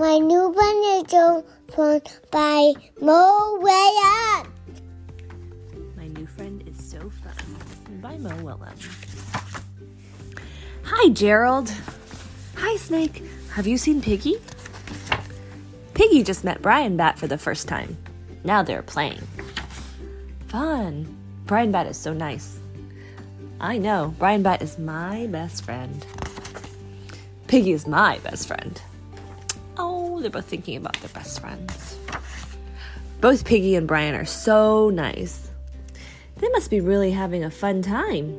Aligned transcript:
My 0.00 0.16
new 0.16 0.48
one 0.48 0.82
is 0.96 1.12
owned 1.12 2.10
by 2.30 2.72
Mo 3.02 3.58
Willems. 3.60 4.48
My 5.94 6.06
new 6.06 6.26
friend 6.26 6.66
is 6.66 6.82
so 6.82 7.10
fun. 7.10 8.00
By 8.00 8.16
Mo 8.16 8.34
Willems. 8.36 8.88
Hi, 10.84 11.10
Gerald. 11.10 11.70
Hi, 12.56 12.76
Snake. 12.76 13.22
Have 13.50 13.66
you 13.66 13.76
seen 13.76 14.00
Piggy? 14.00 14.36
Piggy 15.92 16.22
just 16.22 16.44
met 16.44 16.62
Brian 16.62 16.96
Bat 16.96 17.18
for 17.18 17.26
the 17.26 17.36
first 17.36 17.68
time. 17.68 17.98
Now 18.42 18.62
they're 18.62 18.80
playing. 18.80 19.20
Fun. 20.46 21.14
Brian 21.44 21.72
Bat 21.72 21.88
is 21.88 21.98
so 21.98 22.14
nice. 22.14 22.58
I 23.60 23.76
know, 23.76 24.14
Brian 24.18 24.42
Bat 24.42 24.62
is 24.62 24.78
my 24.78 25.26
best 25.26 25.62
friend. 25.62 26.06
Piggy 27.48 27.72
is 27.72 27.86
my 27.86 28.16
best 28.20 28.48
friend. 28.48 28.80
They're 30.20 30.30
both 30.30 30.46
thinking 30.46 30.76
about 30.76 30.94
their 31.00 31.10
best 31.10 31.40
friends. 31.40 31.98
Both 33.20 33.44
Piggy 33.44 33.74
and 33.74 33.86
Brian 33.86 34.14
are 34.14 34.24
so 34.24 34.90
nice. 34.90 35.50
They 36.36 36.48
must 36.50 36.70
be 36.70 36.80
really 36.80 37.10
having 37.10 37.44
a 37.44 37.50
fun 37.50 37.82
time. 37.82 38.38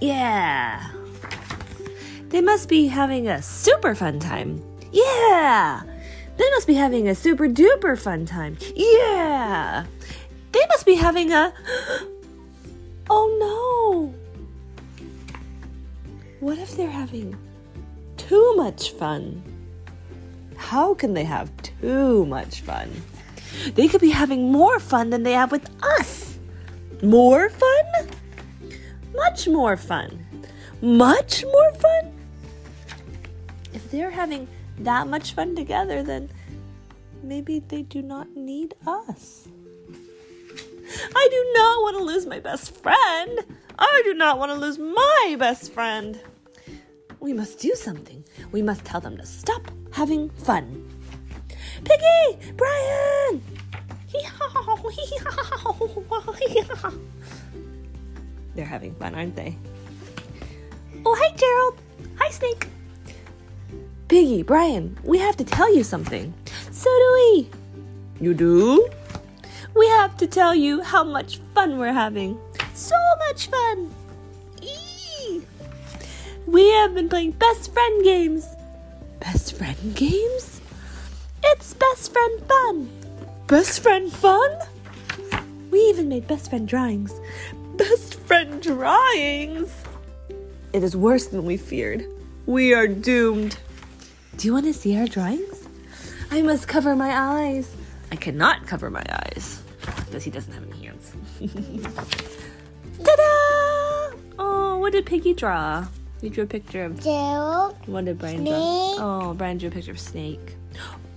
Yeah. 0.00 0.90
They 2.28 2.40
must 2.40 2.68
be 2.68 2.86
having 2.86 3.28
a 3.28 3.42
super 3.42 3.94
fun 3.94 4.18
time. 4.18 4.62
Yeah. 4.92 5.82
They 6.36 6.50
must 6.50 6.66
be 6.66 6.74
having 6.74 7.08
a 7.08 7.14
super 7.14 7.48
duper 7.48 7.98
fun 7.98 8.26
time. 8.26 8.56
Yeah. 8.74 9.86
They 10.52 10.66
must 10.68 10.86
be 10.86 10.94
having 10.94 11.32
a. 11.32 11.52
Oh 13.08 13.28
no. 13.38 14.12
What 16.40 16.58
if 16.58 16.76
they're 16.76 16.90
having 16.90 17.36
too 18.16 18.54
much 18.56 18.90
fun? 18.90 19.55
How 20.56 20.94
can 20.94 21.14
they 21.14 21.24
have 21.24 21.50
too 21.62 22.26
much 22.26 22.60
fun? 22.62 22.90
They 23.74 23.88
could 23.88 24.00
be 24.00 24.10
having 24.10 24.50
more 24.50 24.78
fun 24.80 25.10
than 25.10 25.22
they 25.22 25.32
have 25.32 25.52
with 25.52 25.68
us. 25.82 26.38
More 27.02 27.48
fun? 27.50 27.84
Much 29.14 29.48
more 29.48 29.76
fun. 29.76 30.26
Much 30.80 31.44
more 31.44 31.72
fun? 31.74 32.12
If 33.72 33.90
they're 33.90 34.10
having 34.10 34.48
that 34.78 35.06
much 35.08 35.32
fun 35.32 35.56
together, 35.56 36.02
then 36.02 36.28
maybe 37.22 37.60
they 37.60 37.82
do 37.82 38.02
not 38.02 38.34
need 38.36 38.74
us. 38.86 39.48
I 41.14 41.28
do 41.30 41.52
not 41.54 41.82
want 41.82 41.96
to 41.98 42.04
lose 42.04 42.26
my 42.26 42.40
best 42.40 42.74
friend. 42.76 43.40
I 43.78 44.02
do 44.04 44.14
not 44.14 44.38
want 44.38 44.52
to 44.52 44.58
lose 44.58 44.78
my 44.78 45.36
best 45.38 45.72
friend. 45.72 46.18
We 47.20 47.32
must 47.32 47.58
do 47.58 47.74
something. 47.74 48.24
We 48.52 48.62
must 48.62 48.84
tell 48.84 49.00
them 49.00 49.16
to 49.16 49.26
stop 49.26 49.70
having 49.96 50.28
fun. 50.44 50.84
Piggy! 51.82 52.52
Brian! 52.54 53.42
They're 58.54 58.66
having 58.66 58.94
fun, 58.96 59.14
aren't 59.14 59.34
they? 59.34 59.56
Oh, 61.06 61.16
hi, 61.18 61.34
Gerald. 61.34 61.80
Hi, 62.18 62.28
Snake. 62.28 62.68
Piggy, 64.08 64.42
Brian, 64.42 64.98
we 65.02 65.16
have 65.16 65.38
to 65.38 65.44
tell 65.44 65.74
you 65.74 65.82
something. 65.82 66.34
So 66.70 66.90
do 66.90 67.12
we. 67.14 67.48
You 68.20 68.34
do? 68.34 68.86
We 69.74 69.88
have 69.88 70.18
to 70.18 70.26
tell 70.26 70.54
you 70.54 70.82
how 70.82 71.04
much 71.04 71.38
fun 71.54 71.78
we're 71.78 71.94
having. 71.94 72.38
So 72.74 72.96
much 73.28 73.48
fun! 73.48 73.94
Eee! 74.60 75.40
We 76.46 76.70
have 76.72 76.94
been 76.94 77.08
playing 77.08 77.32
best 77.32 77.72
friend 77.72 78.04
games. 78.04 78.55
Best 79.26 79.56
friend 79.56 79.76
games? 79.96 80.60
It's 81.42 81.74
best 81.74 82.12
friend 82.12 82.40
fun. 82.46 82.88
Best 83.48 83.80
friend 83.80 84.12
fun? 84.12 84.56
We 85.72 85.80
even 85.80 86.08
made 86.08 86.28
best 86.28 86.48
friend 86.48 86.68
drawings. 86.68 87.12
Best 87.76 88.20
friend 88.20 88.62
drawings? 88.62 89.74
It 90.72 90.84
is 90.84 90.96
worse 90.96 91.26
than 91.26 91.44
we 91.44 91.56
feared. 91.56 92.06
We 92.46 92.72
are 92.72 92.86
doomed. 92.86 93.58
Do 94.36 94.46
you 94.46 94.52
want 94.52 94.66
to 94.66 94.72
see 94.72 94.96
our 94.96 95.08
drawings? 95.08 95.66
I 96.30 96.40
must 96.42 96.68
cover 96.68 96.94
my 96.94 97.10
eyes. 97.12 97.74
I 98.12 98.16
cannot 98.16 98.68
cover 98.68 98.90
my 98.90 99.04
eyes 99.10 99.60
because 100.04 100.22
he 100.22 100.30
doesn't 100.30 100.52
have 100.52 100.62
any 100.70 100.86
hands. 100.86 101.12
Ta-da! 103.04 104.16
Oh, 104.38 104.78
what 104.78 104.92
did 104.92 105.04
Piggy 105.04 105.34
draw? 105.34 105.88
You 106.22 106.30
drew 106.30 106.44
a 106.44 106.46
picture 106.46 106.84
of. 106.84 107.02
Gerald, 107.02 107.76
What 107.86 108.04
did 108.06 108.18
Brian 108.18 108.38
Snake. 108.38 108.52
draw? 108.54 109.28
Oh, 109.30 109.34
Brian 109.34 109.58
drew 109.58 109.68
a 109.68 109.72
picture 109.72 109.90
of 109.92 110.00
Snake. 110.00 110.56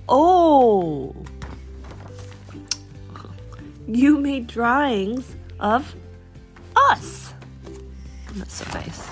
Oh! 0.07 1.15
You 3.87 4.17
made 4.19 4.47
drawings 4.47 5.35
of 5.59 5.95
us. 6.75 7.33
That's 8.35 8.53
so 8.55 8.65
nice. 8.77 9.09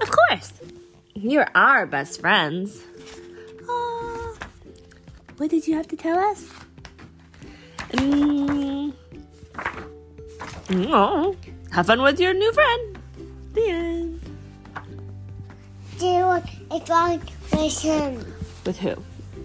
Of 0.00 0.10
course. 0.10 0.52
You're 1.14 1.48
our 1.54 1.86
best 1.86 2.20
friends. 2.20 2.82
Aw. 3.68 4.34
What 5.38 5.50
did 5.50 5.66
you 5.66 5.74
have 5.76 5.88
to 5.88 5.96
tell 5.96 6.18
us? 6.18 6.48
Mm. 7.92 8.92
Oh. 10.70 11.36
Have 11.70 11.86
fun 11.86 12.02
with 12.02 12.20
your 12.20 12.34
new 12.34 12.52
friend. 12.52 12.98
The 13.54 13.68
end. 13.68 13.81
Gerald 16.32 16.48
is 16.82 16.90
on 16.90 17.20
with 17.52 17.78
him. 17.78 18.34
With 18.64 18.78
who? 18.78 18.94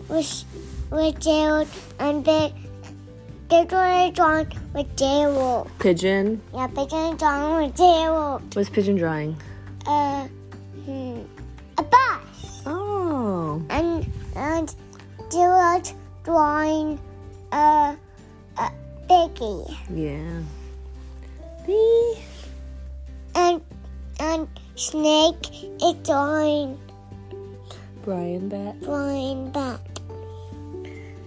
With, 0.07 0.43
with 0.89 1.19
Gerald 1.19 1.67
and 1.99 2.23
Big. 2.23 2.53
Gerald 3.49 4.13
is 4.13 4.19
on 4.19 4.47
with 4.73 4.95
Gerald. 4.95 5.69
Pigeon. 5.79 6.41
Yeah, 6.53 6.67
Pigeon 6.67 7.15
is 7.15 7.23
on 7.23 7.63
with 7.63 7.75
Gerald. 7.75 8.55
What's 8.55 8.69
pigeon 8.69 8.95
drawing? 8.95 9.35
Uh, 9.85 10.27
hmm, 10.85 11.19
a 11.77 11.83
bus. 11.83 12.61
Oh. 12.65 13.61
And, 13.69 14.09
and 14.35 14.73
Gerald 15.29 15.91
drawing 16.23 16.99
a, 17.51 17.97
a 18.57 18.71
piggy. 19.09 19.77
Yeah. 19.93 20.41
And 21.67 22.17
Snake 24.75 25.47
is 25.81 26.09
on. 26.09 26.77
Brian 28.03 28.49
bat. 28.49 28.79
drawing 28.81 29.51
Bat. 29.51 29.81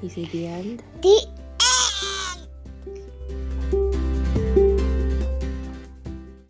You 0.03 0.09
see 0.09 0.25
the 0.27 0.47
end? 0.47 0.83
The 1.03 1.27